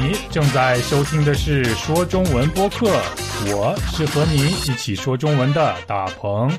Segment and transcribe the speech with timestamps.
[0.00, 2.86] 你正在收听的是说中文播客，
[3.54, 6.50] 我是和你一起说中文的大鹏。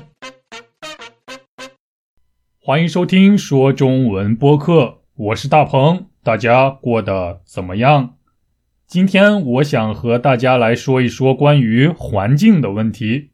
[2.60, 8.14] 欢迎收听说中文播客，我是大鹏，大家过得怎么样？
[8.86, 13.30] 今天我想和大家来说一说关于环境的问题。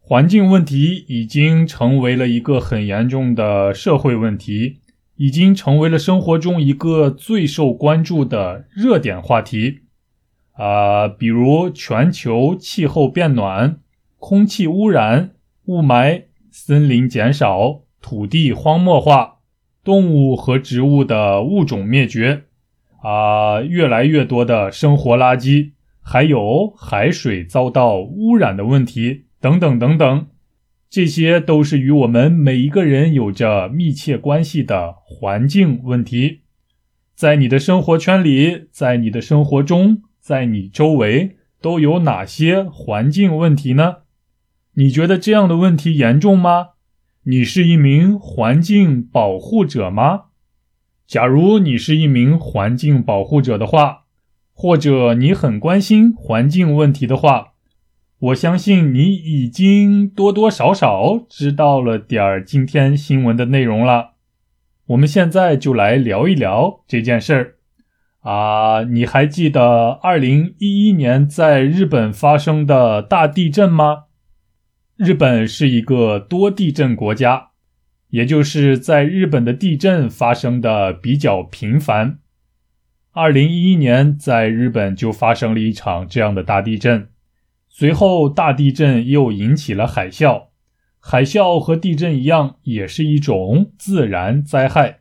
[0.00, 4.80] 环境问题已经成为了一个很严重的社会问题。
[5.18, 9.80] 已经成为了生活中一个最受关注的热点话题，
[10.52, 13.80] 啊，比如全球气候变暖、
[14.18, 15.32] 空气污染、
[15.64, 16.22] 雾霾、
[16.52, 19.38] 森林减少、土地荒漠化、
[19.82, 22.44] 动物和植物的物种灭绝，
[23.02, 30.28] 啊，越来越多的生活垃圾，还有海水遭到污染的问题，等等等等。
[30.90, 36.40] 这些都是与我们每一个人有着密切关系的环境问题。
[37.14, 43.96] 在你的生活圈里，在你的生活中，在你周围都有哪些环境问题呢？
[44.74, 46.68] 你觉得这样的问题严重吗？
[47.24, 50.26] 你是一名环境保护者吗？
[51.06, 54.04] 假如你是一名环境保护者的话，
[54.54, 57.54] 或者你很关心环境问题的话。
[58.20, 64.14] 我相信你已经多多少少知道了点儿今天新闻的内容了。
[64.86, 67.54] 我们现在就来聊一聊这件事儿
[68.28, 68.82] 啊！
[68.82, 74.06] 你还记得二零一一年在日本发生的大地震吗？
[74.96, 77.50] 日本是一个多地震国家，
[78.08, 82.18] 也就是在日本的地震发生的比较频繁。
[83.12, 87.10] 二零一一年在日本就发生了一场这样的大地震。
[87.68, 90.48] 随后，大地震又引起了海啸。
[91.00, 94.98] 海啸和地震一样，也是一种自然灾害，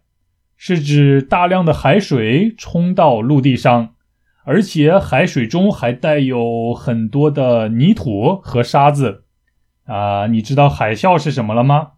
[0.55, 3.95] 是指大量的海水冲到陆地上，
[4.45, 9.23] 而且海水中还带有很多的泥土和沙子。
[9.85, 11.93] 啊，你知道海啸是什么了吗？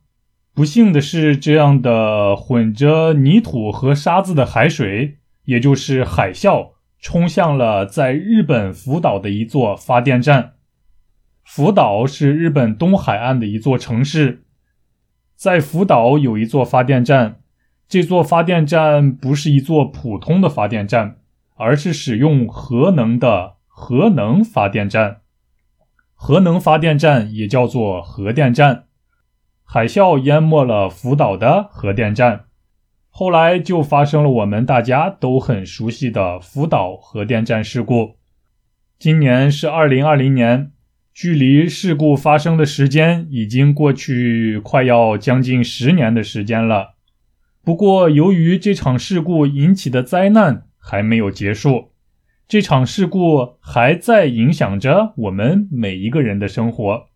[0.56, 10.54] 不幸的是，这样的混着泥土和沙子的海水，也就是海啸，冲向了在日本福岛的一座发电站。
[11.52, 14.44] 福岛是日本东海岸的一座城市，
[15.36, 17.40] 在福岛有一座发电站。
[17.88, 21.18] 这座发电站不是一座普通的发电站，
[21.56, 25.22] 而是使用核能的核能发电站。
[26.14, 28.84] 核能发电站也叫做核电站。
[29.64, 32.46] 海啸淹没了福岛的核电站，
[33.10, 38.18] 后来就发生了我们大家都很熟悉的福岛核电站事故。
[39.00, 40.74] 今年是二零二零年。
[41.22, 46.96] 距离事故发生的时间已经过去快要将近十年的时间了。
[47.62, 51.90] 不过，由于这场事故引起的灾难还没有结束，
[52.48, 57.08] 这场事故还在影响着我们每一个人的生活。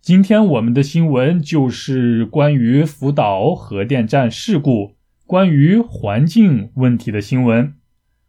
[0.00, 4.94] 今天我们的新闻就是关于福岛核电站事故、
[5.26, 7.74] 关于环境问题的新闻。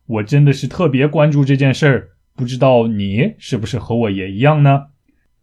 [0.07, 4.85] 我真的是特别关注这件事儿，不知道你是不是和我也一样呢？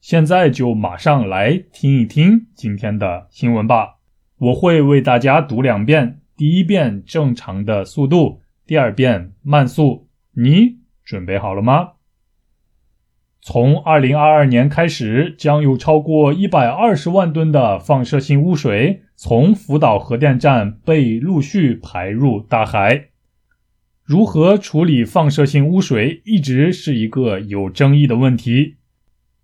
[0.01, 3.97] 现在就马上来听一听今天的新闻吧。
[4.39, 10.09] 我会为大家读两遍，第一遍正常的速度，第二遍慢速。
[10.33, 11.91] 你准备好了吗？
[13.43, 23.09] 从二零二二年开始，将有超过一百二十万吨的放射性污水从福岛核电站被陆续排入大海。
[24.03, 28.77] 如何处理放射性污水一直是一个有争议的问题。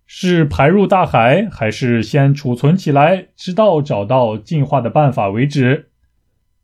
[0.09, 5.89] 是排入大海，还是先储存起来，直到找到净化的办法为止？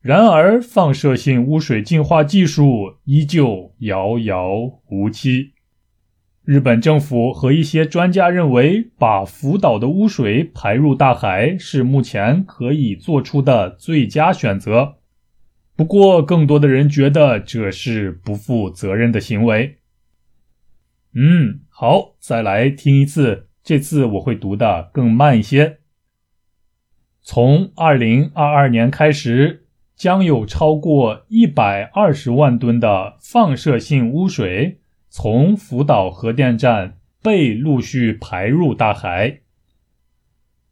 [0.01, 4.49] 然而，放射性污水净化技术依旧遥遥
[4.89, 5.51] 无期。
[6.43, 14.95] 日本政府和一些专家认为，把福岛的污水排入大海是目前可以做出的最佳选择。
[15.75, 19.77] 不过，更多的人觉得这是不负责任的行为。
[21.15, 23.47] 嗯，好，再来听一次。
[23.63, 25.77] 这次我会读的更慢一些。
[27.21, 39.41] 从二零二二年开始，将有超过一百二十万吨的放射性污水从福岛核电站被陆续排入大海。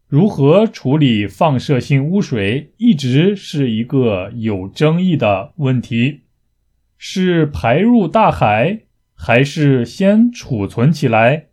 [0.07, 6.23] 如何处理放射性污水一直是一个有争议的问题，
[6.97, 8.81] 是排入大海？
[9.23, 11.49] 还是先储存起来，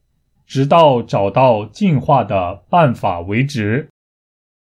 [0.47, 3.91] 直到找到净化的办法为止。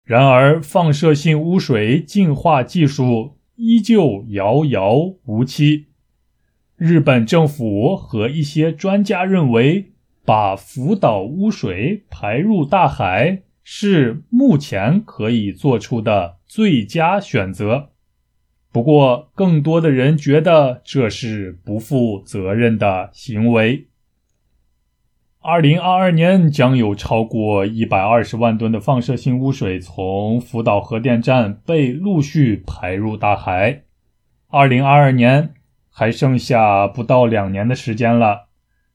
[0.04, 5.86] 然而，放射性污水净化技术依旧遥遥无期。
[6.74, 9.92] 日本政府和一些专家认为，
[10.24, 17.90] 把福岛污水排入大海是目前可以做出的最佳选择。
[18.76, 23.86] 不过，更多的人觉得这是不负责任的行为。
[25.40, 33.84] 二零二二年将有超过一百二十万吨的放射性污水从福岛核电站被陆续排入大海。
[34.48, 35.54] 二零二二年
[35.88, 38.48] 还剩下不到两年的时间了，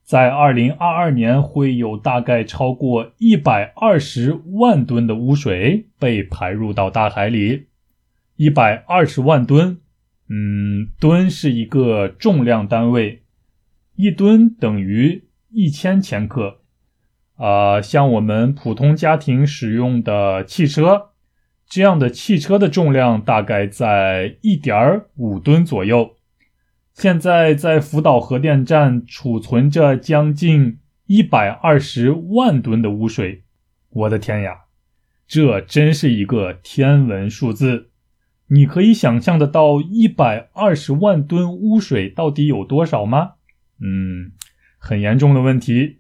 [0.04, 7.71] 在二零二二年会有大概超过一百二十万吨的污水被排入到大海里。
[8.42, 9.82] 一百二十万吨，
[10.28, 13.22] 嗯，吨是一个重量单位，
[13.96, 16.62] 一吨等于一千千克。
[17.36, 21.10] 啊，像我们普通家庭使用的汽车，
[21.70, 26.16] 这样的汽车的重量大概在一点五吨左右。
[26.96, 33.44] 现在在福岛核电站储存着将近一百二十万吨的污水，
[33.90, 34.62] 我的天呀，
[35.28, 37.91] 这真是一个天文数字！
[38.54, 43.36] 你可以想象得到一百二十万吨污水到底有多少吗？
[43.80, 44.34] 嗯，
[44.78, 46.00] 很严重的问题。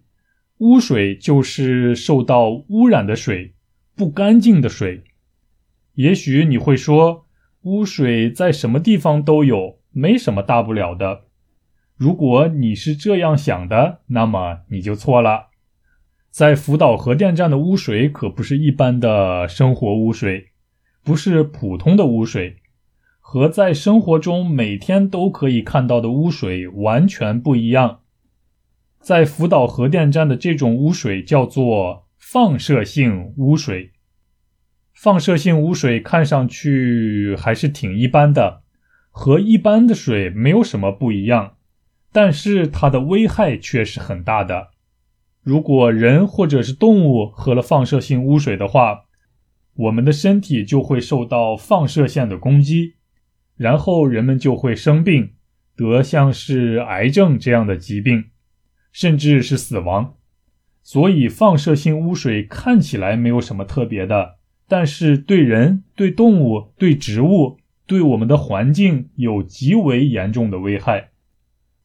[0.57, 3.53] 污水就是受到污染的水，
[3.95, 5.05] 不干净的水。
[5.93, 7.25] 也许你会说，
[7.61, 11.21] 污水在什么地方都有，没什么大不了的。
[11.95, 15.47] 如果你是这样想的，那么你就错了。
[16.29, 20.50] 在福岛核电站的污水可不是一般的生活污水。
[21.03, 22.57] 不是普通的污水，
[23.19, 27.99] 和在生活中每天都可以看到的污水完全不一样。
[28.99, 33.91] 在福岛核电站的这种污水叫做放射性污水。
[34.93, 38.61] 放射性污水看上去还是挺一般的，
[39.09, 41.55] 和一般的水没有什么不一样，
[42.11, 44.67] 但是它的危害却是很大的。
[45.41, 49.05] 如果人或者是动物喝了放射性污水的话，
[49.75, 52.95] 我们的身体就会受到放射线的攻击，
[53.55, 55.31] 然后人们就会生病，
[55.75, 58.25] 得像是癌症这样的疾病，
[58.91, 60.15] 甚至是死亡。
[60.83, 64.37] 所以，放射性污水看起来没有什么特别的，
[64.67, 71.09] 但是对人、对动物、对植物、对我们的环境有极为严重的危害。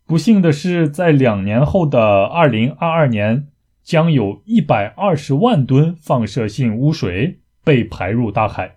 [0.07, 3.49] 不幸的是，在两年后的二零二二年，
[3.83, 7.41] 将有一百二十万吨放射性污水。
[7.67, 8.77] 被排入大海。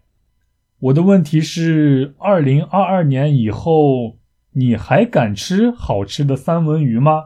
[0.80, 4.18] 我的问题是：二零二二年以后，
[4.54, 7.26] 你还敢吃好吃的三文鱼吗？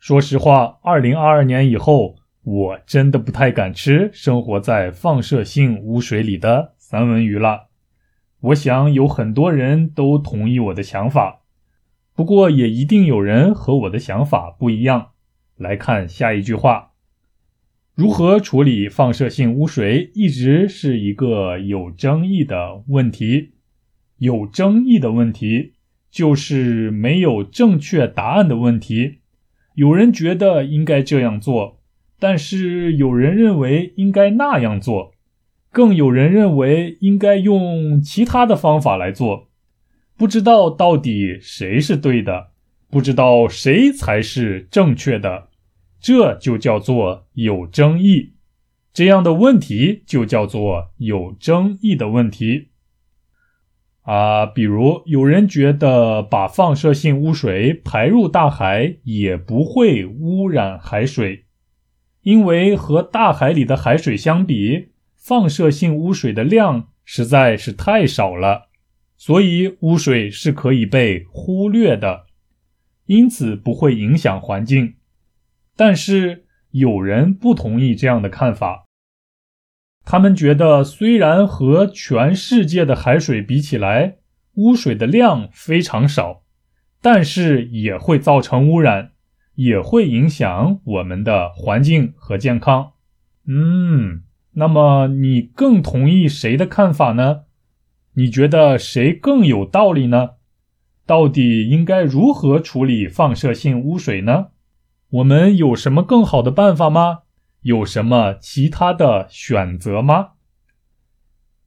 [0.00, 7.68] 说实话，二零二二年以后，我真的不太敢吃生活在放射性污水里的三文鱼了。
[8.40, 11.42] 我想有很多人都同意我的想法，
[12.12, 15.10] 不过也一定有人和我的想法不一样。
[15.54, 16.89] 来看下一句话。
[18.00, 23.50] 如何处理放射性污水一直是一个有争议的问题。
[24.16, 25.74] 有争议的问题
[26.10, 29.18] 就是没有正确答案的问题。
[29.74, 31.82] 有人觉得应该这样做，
[32.18, 35.12] 但是有人认为应该那样做，
[35.70, 39.50] 更有人认为应该用其他的方法来做。
[40.16, 42.52] 不知道到底谁是对的，
[42.90, 45.49] 不知道谁才是正确的。
[46.00, 48.32] 这就叫做有争议，
[48.92, 52.68] 这样的问题就叫做有争议的问题
[54.02, 54.46] 啊。
[54.46, 61.44] 比如，有人觉得把放射性污水排入大海也不会污染海水，
[62.22, 68.70] 因为和大海里的海水相比，放射性污水的量实在是太少了，
[69.18, 72.24] 所以污水是可以被忽略的，
[73.04, 74.94] 因此不会影响环境。
[75.80, 78.84] 但是有人不同意这样的看法，
[80.04, 84.18] 他们觉得虽然和全世界的海水比起来，
[84.56, 86.42] 污水的量非常少，
[87.00, 89.12] 但是也会造成污染，
[89.54, 92.92] 也会影响我们的环境和健康。
[93.46, 97.44] 嗯，那么你更同意谁的看法呢？
[98.16, 100.32] 你觉得谁更有道理呢？
[101.06, 104.48] 到底应该如何处理放射性污水呢？
[105.10, 107.22] 我们有什么更好的办法吗？
[107.62, 110.30] 有什么其他的选择吗？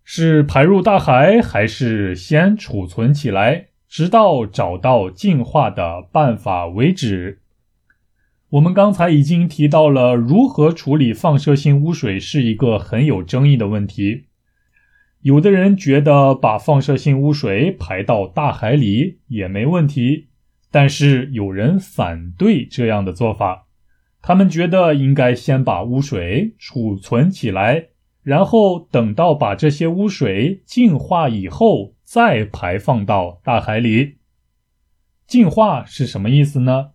[0.06, 7.42] 是排入大海，还是先储存起来，直到找到净化的办法为止？
[8.52, 14.28] 我们刚才已经提到了，如何处理放射性污水是一个很有争议的问题。
[15.22, 20.28] 有的人觉得把放射性污水排到大海里也没问题。
[20.74, 23.68] 但是有人反对这样的做法，
[24.24, 27.90] 他们觉得应该先把污水储存起来，
[28.24, 34.18] 然后等到把这些污水净化以后再排放到大海里。
[35.28, 36.90] 净化是什么意思呢？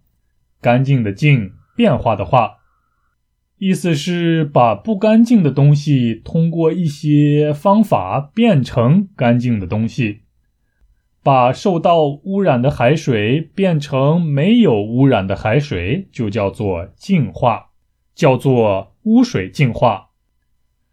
[0.61, 2.57] 干净的净，变化的化，
[3.59, 10.23] 意思是把不干净的东西通过一些方法变成干净的东西。
[11.23, 17.67] 把受到污染的海水变成没有污染的海水，就叫做净化，
[18.15, 20.07] 叫做污水净化。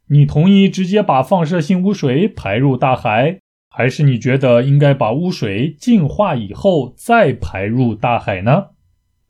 [0.07, 3.39] 你同意直接把放射性污水排入大海，
[3.69, 8.67] 还是你觉得应该把污水净化以后再排入大海呢？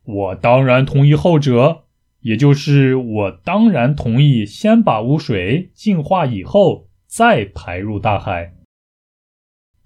[0.03, 1.83] 我当然同意后者，
[2.21, 8.54] 也就是我当然同意先把污水净化以后再排入大海。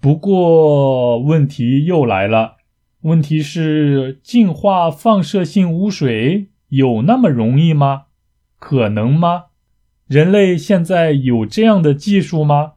[0.00, 2.56] 不过问题又来了，
[3.02, 8.04] 问题是净化放射性污水有那么容易吗？
[8.58, 9.44] 可能吗？
[10.06, 12.72] 人类现在有这样的技术吗？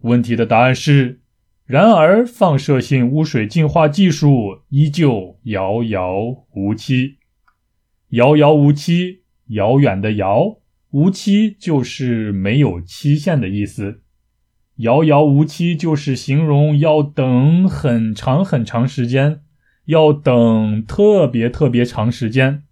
[0.00, 1.20] 问题的答案是：
[1.66, 6.14] 然而，放射性污水净化技术依旧遥遥
[6.54, 7.18] 无期。
[8.10, 10.56] 遥遥无期，遥远的遥，
[10.92, 14.00] 无期就是没有期限的意思。
[14.76, 19.40] 遥遥无期就是形容要等很长很长时间，
[19.86, 22.64] 要等特别特别长时间。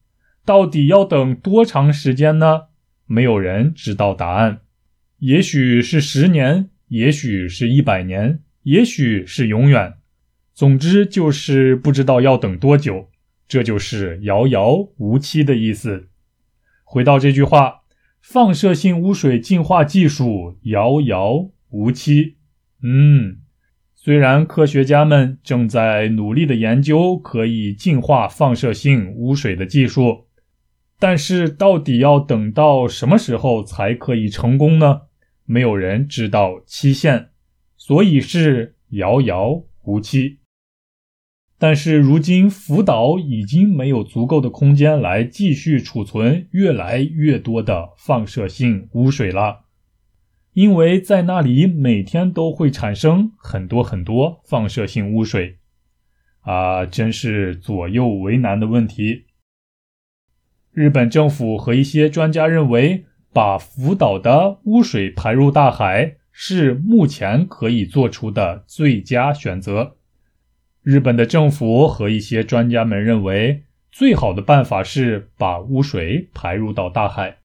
[0.45, 2.65] 到底要等多长时间呢？
[3.07, 4.61] 没有人知道答案。
[5.21, 9.95] 也许是十年，也许是一百年，也许是永远。
[10.53, 13.09] 总之就是不知道要等多久。
[13.49, 16.09] 这就是遥遥无期的意思。
[16.83, 17.83] 回到这句话，
[18.21, 21.51] 放射性污水净化技术遥遥。
[21.75, 22.37] 无期，
[22.85, 23.39] 嗯，
[23.97, 30.29] 虽然科学家们正在努力的研究可以净化放射性污水的技术，
[31.01, 35.01] 但是到底要等到什么时候才可以成功呢？
[35.47, 37.31] 没有人知道期限，
[37.77, 40.39] 所以是遥遥无期。
[41.59, 49.64] 但是如今福岛已经没有足够的空间来继续储存越来越多的放射性污水了。
[50.55, 55.59] 因为在那里每天都会产生很多很多放射性污水，
[56.43, 59.25] 啊，真是左右为难的问题。
[60.73, 69.97] 日本政府和一些专家认为，把福岛的污水排入大海是目前可以做出的最佳选择。
[70.83, 77.39] 日本的政府和一些专家们认为，最好的办法是把污水排入到大海。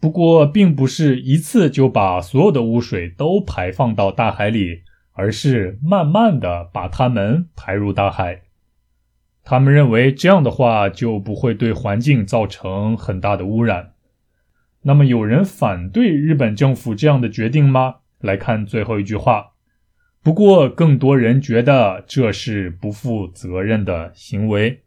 [0.00, 8.42] 不过，并不是一次就把所有的污水都排放到大海里，而是慢慢的把它们排入大海。
[9.42, 13.94] 他们认为这样的话就不会对环境造成很大的污染。
[14.82, 17.96] 那么，有人反对日本政府这样的决定吗？
[18.20, 19.54] 来看最后一句话。
[20.22, 24.84] 不过，更多人觉得这是不负责任的行为。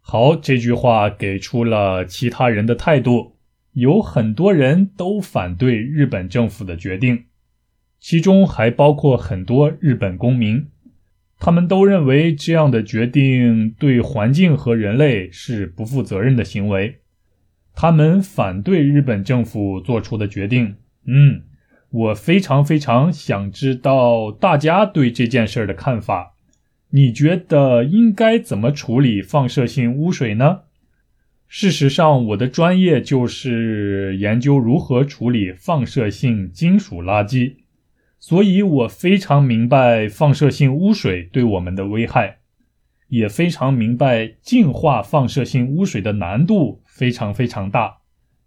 [0.00, 3.35] 好，这句话给出了其他人的态度。
[3.76, 7.24] 有很多人都反对日本政府的决定，
[8.00, 10.68] 其中还包括很多日本公民。
[11.38, 17.00] 他们都认为这样的决定对环境和人类是不负责任的行为。
[17.74, 20.76] 他们反对日本政府做出的决定。
[21.04, 21.42] 嗯，
[21.90, 26.34] 我非常非常想知道大家对这件事的看法。
[26.92, 30.60] 你觉得应该怎么处理放射性污水呢？
[31.48, 37.54] 事实上，我的专业就是研究如何处理放射性金属垃圾，
[38.18, 42.38] 所以我非常明白放射性污水对我们的危害，
[43.08, 47.98] 也非常明白净化放射性污水的难度非常非常大。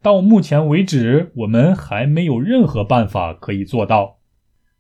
[0.01, 4.18] 到目前为止，我们还没有任何办法可以做到，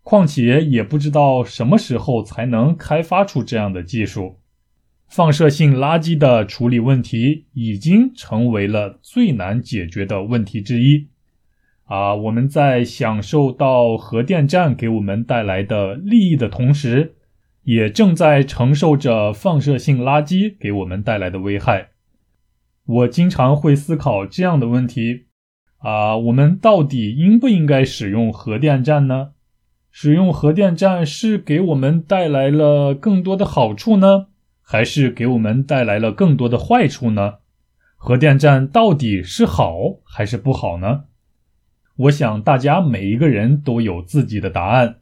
[0.03, 4.39] 况且也不知道什么时候才能开发出这样的技术。
[5.09, 11.07] 放射性垃圾的处理问题已经成为了最难解决的问题之一。
[11.85, 17.15] 啊，我们在享受到核电站给我们带来的利益的同时，
[17.63, 21.89] 也正在承受着放射性垃圾给我们带来的危害。
[22.85, 25.25] 我经常会思考这样的问题：
[25.79, 29.31] 啊，我们到底应不应该使用核电站呢？
[29.89, 34.27] 使用核电站是给我们带来了更多的好处呢？
[34.71, 37.37] 还是给我们带来了更多的坏处呢？
[37.97, 41.05] 核电站到底是好还是不好呢？
[41.97, 44.97] 我想大家每一个人都有自己的答案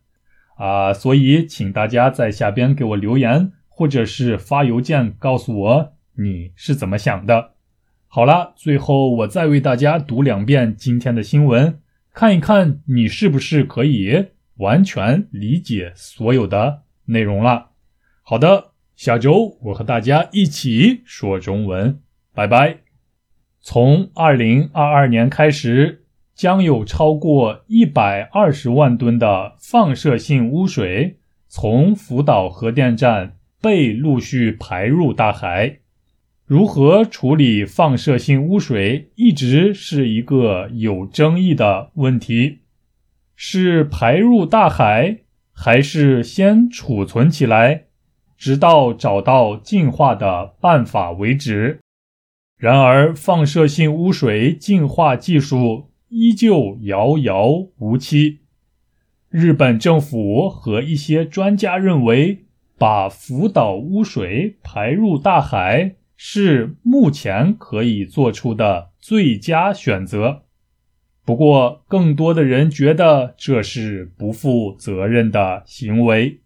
[0.55, 7.51] 啊，所以请大家在下边给我留言，或者是发邮件告诉我你是怎么想的。
[8.07, 11.81] 好了，最后我再为大家读两遍今天的新闻，
[12.13, 17.71] 看一看你是不是可以完全理解所有的内容了。
[18.23, 21.99] 好的，下周我和大家一起说中文，
[22.33, 22.79] 拜拜。
[23.61, 35.77] 从二零二二年开始，将有超过一百二十万吨的放射性污水从福岛核电站被陆续排入大海。
[36.43, 42.61] 如何处理放射性污水一直是一个有争议的问题，
[43.35, 45.19] 是排入大海，
[45.53, 47.83] 还是先储存起来，
[48.37, 51.79] 直到找到净化的办法为止？
[52.57, 58.39] 然而，放射性污水净化技术依旧遥遥无期。
[59.29, 62.45] 日本政府和一些专家认为，
[62.77, 65.95] 把福岛污水排入大海。
[66.19, 70.45] 是目前可以做出的最佳选择。
[71.23, 76.39] 不过，更多的人觉得这是不负责任的行为。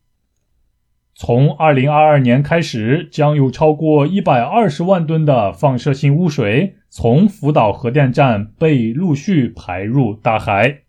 [1.23, 10.79] 从二零二二年开始，将有超过一百二十万吨的放射性污水从福岛核电站被陆续排入大海。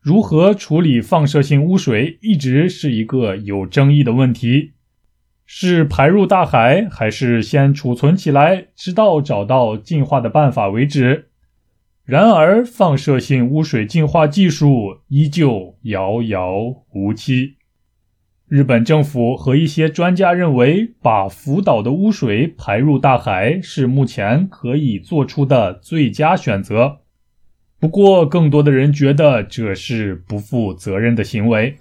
[0.00, 4.72] 如何处理放射性污水一直是一个有争议的问题。
[5.44, 11.28] 是排入大海，还是先储存起来，直到找到净化的办法为止？
[12.06, 16.54] 然而，放射性污水净化技术依旧遥遥
[16.94, 17.56] 无期。
[18.54, 26.98] 日本政府和一些专家认为，把福岛的污水排入大海是目前可以做出的最佳选择。
[27.80, 31.76] 不过，更多的人觉得这是不负责任的行为。